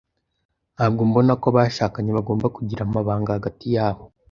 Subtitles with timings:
[0.75, 4.03] Ntabwo mbona ko abashakanye bagomba kugira amabanga hagati yabo.